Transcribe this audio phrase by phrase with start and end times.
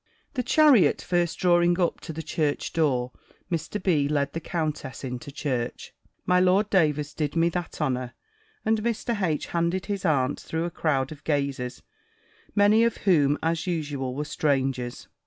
[0.33, 3.11] The chariot first drawing up to the church door,
[3.51, 3.77] Mr.
[3.79, 4.07] B.
[4.07, 5.93] led the countess into church.
[6.25, 8.15] My Lord Davers did me that honour;
[8.65, 9.21] and Mr.
[9.21, 9.45] H.
[9.45, 11.83] handed his aunt through a crowd of gazers,
[12.55, 15.07] many of whom, as usual, were strangers.